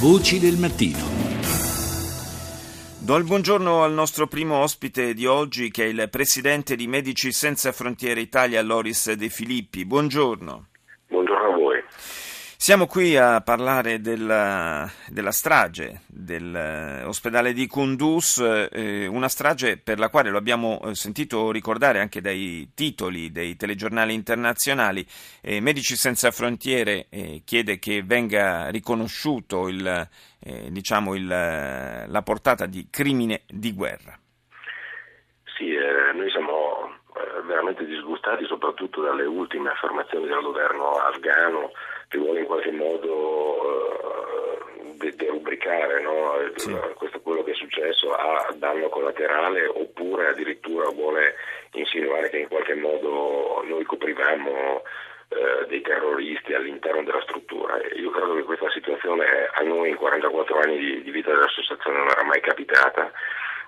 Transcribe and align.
Voci 0.00 0.38
del 0.38 0.56
mattino. 0.58 1.04
Do 3.00 3.16
il 3.16 3.24
buongiorno 3.24 3.82
al 3.82 3.92
nostro 3.92 4.28
primo 4.28 4.58
ospite 4.58 5.12
di 5.12 5.26
oggi 5.26 5.72
che 5.72 5.86
è 5.86 5.88
il 5.88 6.06
presidente 6.08 6.76
di 6.76 6.86
Medici 6.86 7.32
Senza 7.32 7.72
Frontiere 7.72 8.20
Italia, 8.20 8.62
Loris 8.62 9.10
De 9.14 9.28
Filippi. 9.28 9.84
Buongiorno. 9.84 10.66
Buongiorno 11.08 11.52
a 11.52 11.56
voi. 11.56 11.82
Siamo 12.68 12.86
qui 12.86 13.16
a 13.16 13.40
parlare 13.40 13.98
della, 13.98 14.86
della 15.08 15.30
strage 15.30 16.02
dell'ospedale 16.06 17.54
di 17.54 17.66
Kunduz, 17.66 18.40
eh, 18.70 19.06
una 19.06 19.28
strage 19.28 19.78
per 19.78 19.98
la 19.98 20.10
quale 20.10 20.28
lo 20.28 20.36
abbiamo 20.36 20.78
eh, 20.82 20.94
sentito 20.94 21.50
ricordare 21.50 21.98
anche 21.98 22.20
dai 22.20 22.72
titoli 22.74 23.32
dei 23.32 23.56
telegiornali 23.56 24.12
internazionali. 24.12 25.02
Eh, 25.40 25.60
Medici 25.60 25.96
Senza 25.96 26.30
Frontiere 26.30 27.06
eh, 27.08 27.40
chiede 27.42 27.78
che 27.78 28.02
venga 28.02 28.68
riconosciuto 28.68 29.68
il, 29.68 30.06
eh, 30.40 30.70
diciamo 30.70 31.14
il, 31.14 31.26
la 31.26 32.22
portata 32.22 32.66
di 32.66 32.88
crimine 32.90 33.44
di 33.46 33.72
guerra. 33.72 34.14
Sì, 35.56 35.70
eh, 35.70 36.12
noi 36.14 36.30
siamo 36.30 36.87
veramente 37.44 37.84
disgustati 37.84 38.44
soprattutto 38.44 39.02
dalle 39.02 39.24
ultime 39.24 39.70
affermazioni 39.70 40.26
del 40.26 40.40
governo 40.40 40.92
afghano 40.92 41.72
che 42.08 42.18
vuole 42.18 42.40
in 42.40 42.46
qualche 42.46 42.70
modo 42.70 43.12
uh, 43.62 45.10
derubricare 45.14 46.00
no? 46.00 46.32
sì. 46.54 46.76
questo 46.94 47.20
quello 47.20 47.42
che 47.44 47.52
è 47.52 47.54
successo 47.54 48.12
a 48.14 48.48
danno 48.56 48.88
collaterale 48.88 49.66
oppure 49.66 50.28
addirittura 50.28 50.88
vuole 50.90 51.34
insinuare 51.72 52.30
che 52.30 52.38
in 52.38 52.48
qualche 52.48 52.74
modo 52.74 53.62
noi 53.66 53.84
coprivamo 53.84 54.82
uh, 54.82 55.66
dei 55.66 55.82
terroristi 55.82 56.54
all'interno 56.54 57.02
della 57.02 57.20
struttura. 57.22 57.78
Io 57.96 58.10
credo 58.10 58.34
che 58.34 58.42
questa 58.42 58.70
situazione 58.70 59.50
a 59.52 59.62
noi 59.62 59.90
in 59.90 59.96
44 59.96 60.58
anni 60.58 60.78
di, 60.78 61.02
di 61.02 61.10
vita 61.10 61.30
dell'associazione 61.30 61.98
non 61.98 62.08
era 62.08 62.24
mai 62.24 62.40
capitata 62.40 63.12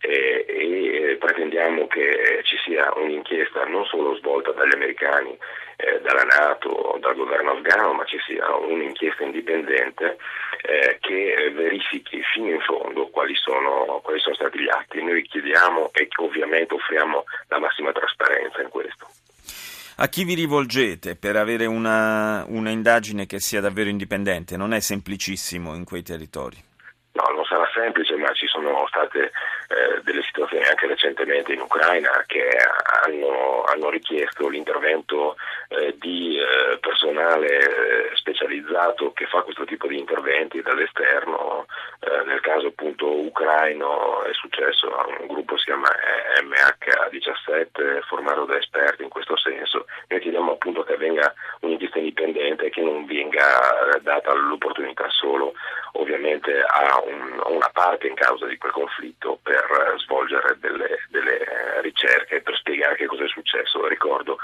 eh, 0.00 0.44
e 0.46 1.16
pretendiamo 1.18 1.86
che 1.86 2.40
ci 2.44 2.56
sia 2.64 2.92
un'inchiesta 2.96 3.64
non 3.64 3.84
solo 3.86 4.16
svolta 4.16 4.52
dagli 4.52 4.74
americani, 4.74 5.36
eh, 5.76 6.00
dalla 6.00 6.24
Nato, 6.24 6.98
dal 7.00 7.14
governo 7.14 7.52
afghano, 7.52 7.92
ma 7.92 8.04
ci 8.04 8.18
sia 8.26 8.54
un'inchiesta 8.54 9.24
indipendente 9.24 10.16
eh, 10.62 10.98
che 11.00 11.52
verifichi 11.54 12.22
fino 12.32 12.50
in 12.50 12.60
fondo 12.60 13.08
quali 13.08 13.34
sono, 13.34 14.00
quali 14.02 14.20
sono 14.20 14.34
stati 14.34 14.58
gli 14.58 14.68
atti. 14.68 15.02
Noi 15.02 15.22
chiediamo 15.22 15.90
e 15.92 16.08
ovviamente 16.16 16.74
offriamo 16.74 17.24
la 17.48 17.58
massima 17.58 17.92
trasparenza 17.92 18.62
in 18.62 18.68
questo. 18.68 19.06
A 19.98 20.08
chi 20.08 20.24
vi 20.24 20.34
rivolgete 20.34 21.16
per 21.16 21.36
avere 21.36 21.64
una, 21.64 22.44
una 22.48 22.68
indagine 22.68 23.24
che 23.24 23.40
sia 23.40 23.62
davvero 23.62 23.88
indipendente? 23.88 24.56
Non 24.56 24.74
è 24.74 24.80
semplicissimo 24.80 25.74
in 25.74 25.84
quei 25.84 26.02
territori. 26.02 26.56
No, 27.12 27.34
non 27.34 27.44
sarà 27.46 27.66
semplice, 27.72 28.14
ma 28.16 28.30
ci 28.34 28.46
sono 28.46 28.84
state 28.88 29.32
eh, 29.68 30.00
delle 30.02 30.22
situazioni 30.22 30.64
anche 30.64 30.86
recentemente 30.86 31.52
in 31.52 31.60
Ucraina 31.60 32.24
che 32.26 32.48
hanno, 33.04 33.64
hanno 33.64 33.90
richiesto 33.90 34.48
l'intervento 34.48 35.36
eh, 35.68 35.96
di 35.98 36.38
eh, 36.38 36.78
personale 36.78 37.48
eh, 37.48 38.10
specializzato 38.14 39.12
che 39.12 39.26
fa 39.26 39.42
questo 39.42 39.64
tipo 39.64 39.86
di 39.86 39.98
interventi 39.98 40.62
dall'esterno. 40.62 41.66
Eh, 42.00 42.24
nel 42.26 42.40
caso 42.40 42.68
appunto 42.68 43.10
ucraino 43.10 44.22
è 44.24 44.32
successo 44.34 44.94
a 44.94 45.06
un 45.06 45.26
gruppo 45.26 45.56
si 45.56 45.64
chiama 45.64 45.88
MH17 46.42 48.02
formato 48.06 48.44
da 48.44 48.56
esperti 48.56 49.02
in 49.02 49.08
questo 49.08 49.36
senso. 49.36 49.86
Noi 50.08 50.20
chiediamo 50.20 50.52
appunto 50.52 50.82
che 50.84 50.96
venga 50.96 51.34
un'inchiesta 51.60 51.98
indipendente 51.98 52.66
e 52.66 52.70
che 52.70 52.82
non 52.82 53.04
venga 53.06 53.98
data 54.02 54.32
l'opportunità 54.32 55.08
solo 55.10 55.54
ovviamente 55.92 56.62
a, 56.62 57.02
un, 57.04 57.40
a 57.42 57.48
una 57.48 57.70
parte 57.72 58.06
in 58.06 58.14
causa 58.14 58.46
di 58.46 58.56
quel 58.56 58.72
conflitto 58.72 59.38
per 59.42 59.55
svolgere 59.98 60.56
delle, 60.60 60.98
delle 61.08 61.80
ricerche 61.82 62.42
per 62.42 62.56
spiegare 62.56 62.96
che 62.96 63.06
cosa 63.06 63.24
è 63.24 63.28
successo. 63.28 63.86
Ricordo 63.86 64.38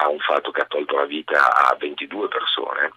a 0.00 0.08
un 0.08 0.18
fatto 0.18 0.50
che 0.50 0.60
ha 0.60 0.66
tolto 0.66 0.96
la 0.96 1.06
vita 1.06 1.54
a 1.54 1.76
22 1.78 2.28
persone. 2.28 2.92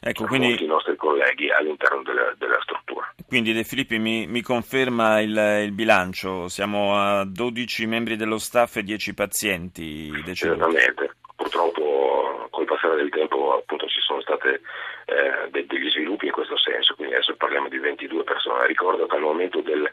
Ecco, 0.00 0.26
quindi, 0.26 0.48
molti 0.48 0.66
nostri 0.66 0.96
colleghi 0.96 1.50
all'interno 1.50 2.02
della, 2.02 2.34
della 2.36 2.60
struttura. 2.62 3.14
Quindi 3.26 3.52
De 3.52 3.64
Filippi 3.64 3.98
mi, 3.98 4.26
mi 4.26 4.42
conferma 4.42 5.20
il, 5.20 5.62
il, 5.64 5.72
bilancio, 5.72 6.48
siamo 6.48 6.96
a 6.96 7.24
12 7.24 7.86
membri 7.86 8.16
dello 8.16 8.38
staff 8.38 8.76
e 8.76 8.82
10 8.82 9.14
pazienti 9.14 10.10
deceduti. 10.24 10.60
Esattamente, 10.60 11.16
purtroppo 11.34 12.48
col 12.50 12.66
passare 12.66 12.96
del 12.96 13.08
tempo 13.08 13.56
appunto 13.56 13.86
ci 13.86 14.00
sono 14.00 14.20
stati 14.20 14.48
eh, 14.48 15.50
degli 15.50 15.90
sviluppi 15.90 16.26
in 16.26 16.32
questo 16.32 16.58
senso, 16.58 16.94
quindi 16.94 17.14
adesso 17.14 17.34
parliamo 17.36 17.68
di 17.68 17.78
22 17.78 18.24
persone. 18.24 18.66
Ricordo 18.66 19.06
che 19.06 19.16
al 19.16 19.22
momento 19.22 19.60
del, 19.60 19.88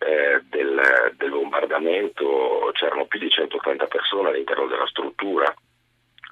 eh, 0.00 0.42
del, 0.48 1.14
del 1.16 1.30
bombardamento 1.30 2.70
c'erano 2.72 3.06
più 3.06 3.18
di 3.18 3.28
180 3.28 3.86
persone 3.86 4.30
all'interno 4.30 4.66
della 4.66 4.86
struttura 4.86 5.54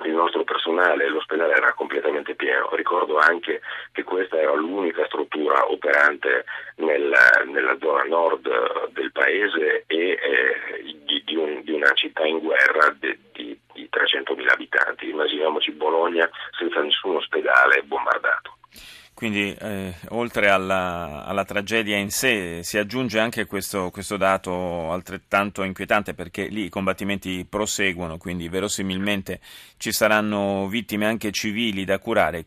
il 0.05 0.13
nostro 0.13 0.45
personale, 0.45 1.09
l'ospedale 1.09 1.55
era 1.55 1.73
completamente 1.73 2.35
pieno. 2.35 2.69
Ricordo 2.73 3.19
anche 3.19 3.61
che 3.93 4.05
questa 4.05 4.39
era 4.39 4.53
l'unica 4.55 5.05
struttura 5.07 5.69
operante 5.71 6.45
nel, 6.77 7.13
nella 7.47 7.77
zona 7.81 8.05
nord 8.05 8.93
del 8.93 9.11
paese 9.13 9.85
e 9.87 10.11
eh, 10.11 10.95
di, 11.05 11.23
di, 11.25 11.37
un, 11.37 11.63
di, 11.63 11.73
una 11.73 11.93
città 11.95 12.25
in 12.25 12.39
guerra 12.39 12.95
di, 12.99 13.17
Quindi 19.19 19.53
eh, 19.53 19.95
oltre 20.11 20.49
alla, 20.49 21.25
alla, 21.27 21.43
tragedia 21.45 21.97
in 21.97 22.11
sé 22.11 22.63
si 22.63 22.79
aggiunge 22.79 23.19
anche 23.19 23.47
questo, 23.47 23.91
questo, 23.91 24.17
dato 24.17 24.93
altrettanto 24.93 25.65
inquietante 25.65 26.15
perché 26.15 26.47
lì 26.47 26.67
i 26.67 26.69
combattimenti 26.69 27.45
proseguono, 27.45 28.17
quindi 28.17 28.49
verosimilmente 28.49 29.41
ci 29.77 29.91
saranno 29.91 30.69
vittime 30.69 31.07
anche 31.07 31.33
civili 31.33 31.85
da 31.85 31.99
curare 31.99 32.47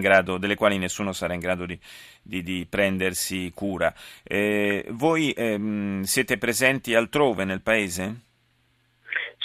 grado, 0.00 0.36
delle 0.36 0.56
quali 0.56 0.78
nessuno 0.78 1.12
sarà 1.12 1.34
in 1.34 1.38
grado 1.38 1.64
di, 1.64 1.78
di, 2.20 2.42
di 2.42 2.66
prendersi 2.68 3.52
cura. 3.54 3.94
Eh, 4.24 4.84
voi 4.88 5.30
ehm, 5.30 6.02
siete 6.02 6.38
presenti 6.38 6.92
altrove 6.92 7.44
nel 7.44 7.62
paese? 7.62 8.22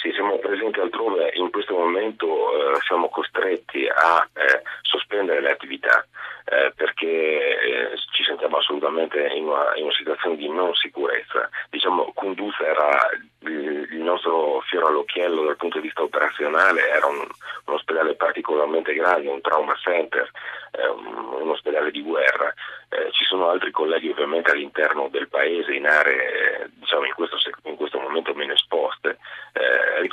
Sì, 0.02 0.10
siamo 0.10 0.36
presenti 0.38 0.80
altrove, 0.80 1.31
questo 1.52 1.74
momento 1.74 2.74
eh, 2.74 2.80
siamo 2.86 3.08
costretti 3.08 3.86
a 3.86 4.26
eh, 4.34 4.62
sospendere 4.82 5.40
le 5.40 5.52
attività 5.52 6.04
eh, 6.44 6.72
perché 6.74 7.06
eh, 7.06 7.96
ci 8.12 8.24
sentiamo 8.24 8.56
assolutamente 8.56 9.18
in 9.28 9.44
una, 9.44 9.74
in 9.76 9.84
una, 9.84 9.92
situazione 9.92 10.36
di 10.36 10.48
non 10.48 10.74
sicurezza. 10.74 11.48
Diciamo, 11.70 12.12
Kunduz 12.14 12.58
era 12.60 13.08
il, 13.40 13.88
il, 13.90 14.02
nostro 14.02 14.60
fiore 14.68 14.86
all'occhiello 14.86 15.44
dal 15.44 15.56
punto 15.56 15.78
di 15.78 15.86
vista 15.86 16.02
operazionale, 16.02 16.88
era 16.88 17.06
un, 17.06 17.20
un 17.20 17.74
ospedale 17.74 18.14
particolarmente 18.14 18.92
grande, 18.92 19.28
un 19.28 19.40
trauma 19.40 19.74
center, 19.76 20.28
eh, 20.72 20.88
un, 20.88 21.40
un, 21.40 21.50
ospedale 21.50 21.90
di 21.90 22.02
guerra. 22.02 22.52
Eh, 22.88 23.10
ci 23.12 23.24
sono 23.24 23.48
altri 23.48 23.70
colleghi 23.70 24.10
ovviamente 24.10 24.50
all'interno 24.50 25.08
del 25.08 25.28
paese 25.28 25.72
in 25.72 25.86
aree 25.86 26.70
diciamo, 26.74 27.04
in, 27.04 27.14
questo, 27.14 27.38
in 27.62 27.76
questo 27.76 27.98
momento 27.98 28.34
meno 28.34 28.52
esposte 28.52 29.11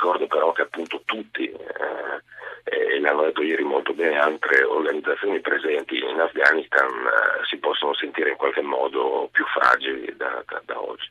ricordo 0.00 0.26
però 0.26 0.52
che 0.52 0.62
appunto 0.62 1.02
tutti, 1.04 1.44
eh, 1.44 2.22
e 2.64 3.00
l'hanno 3.00 3.24
detto 3.24 3.42
ieri 3.42 3.62
molto 3.62 3.92
bene 3.92 4.18
altre 4.18 4.64
organizzazioni 4.64 5.40
presenti 5.40 5.98
in 5.98 6.18
Afghanistan, 6.18 6.88
eh, 6.88 7.44
si 7.46 7.58
possono 7.58 7.94
sentire 7.94 8.30
in 8.30 8.36
qualche 8.36 8.62
modo 8.62 9.28
più 9.30 9.44
fragili 9.44 10.16
da, 10.16 10.42
da, 10.46 10.62
da 10.64 10.80
oggi. 10.80 11.08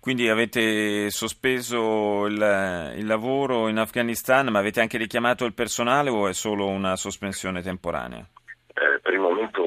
Quindi 0.00 0.28
avete 0.28 1.10
sospeso 1.10 2.26
il, 2.26 2.92
il, 2.96 3.06
lavoro 3.06 3.68
in 3.68 3.78
Afghanistan, 3.78 4.48
ma 4.48 4.58
avete 4.58 4.80
anche 4.80 4.98
richiamato 4.98 5.44
il 5.44 5.54
personale 5.54 6.10
o 6.10 6.28
è 6.28 6.34
solo 6.34 6.66
una 6.66 6.96
sospensione 6.96 7.62
temporanea? 7.62 8.26
Eh, 8.74 9.00
per 9.00 9.12
il 9.12 9.20
momento 9.20 9.62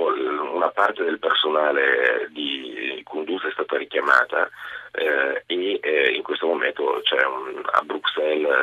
una 0.54 0.70
parte 0.70 1.04
del 1.04 1.18
personale 1.18 2.28
di 2.32 3.02
Kunduz 3.04 3.46
è 3.46 3.52
stata 3.52 3.78
richiamata 3.78 4.50
eh, 4.92 5.44
e 5.46 5.80
eh, 5.82 6.16
in 6.16 6.24
questo 6.24 6.48
momento 6.48 6.84
un, 6.84 7.62
a 7.72 7.82
Bruxelles 7.82 8.17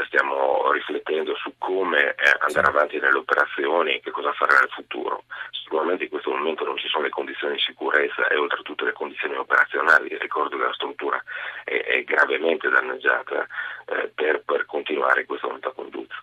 stiamo 0.07 0.71
riflettendo 0.73 1.35
su 1.37 1.53
come 1.59 2.15
eh, 2.15 2.37
andare 2.41 2.69
avanti 2.69 2.99
nelle 2.99 3.19
operazioni 3.19 3.95
e 3.95 4.01
che 4.01 4.11
cosa 4.11 4.33
fare 4.33 4.59
nel 4.59 4.71
futuro. 4.71 5.25
Sicuramente 5.51 6.05
in 6.05 6.11
questo 6.11 6.31
momento 6.31 6.65
non 6.65 6.77
ci 6.77 6.89
sono 6.89 7.05
le 7.05 7.11
condizioni 7.11 7.55
di 7.55 7.61
sicurezza 7.61 8.27
e 8.29 8.37
oltretutto 8.37 8.85
le 8.85 8.93
condizioni 8.93 9.37
operazionali. 9.37 10.17
Ricordo 10.19 10.57
che 10.57 10.65
la 10.65 10.73
struttura 10.75 11.23
è, 11.65 11.83
è 11.85 12.05
gravemente 12.05 12.69
danneggiata 12.69 13.47
eh, 13.87 14.11
per, 14.15 14.43
per, 14.45 14.67
continuare 14.67 15.21
in 15.21 15.27
questo 15.27 15.47
momento 15.47 15.69
a 15.69 15.75
condurre. 15.75 16.23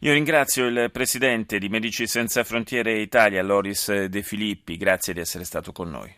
Io 0.00 0.12
ringrazio 0.12 0.66
il 0.66 0.90
presidente 0.90 1.58
di 1.58 1.68
Medici 1.68 2.06
Senza 2.06 2.44
Frontiere 2.44 2.92
Italia, 2.92 3.42
Loris 3.42 4.06
De 4.06 4.22
Filippi, 4.22 4.76
grazie 4.76 5.12
di 5.12 5.20
essere 5.20 5.44
stato 5.44 5.72
con 5.72 5.90
noi. 5.90 6.16